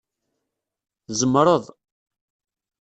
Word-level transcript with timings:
Tzemreḍ. 1.05 1.65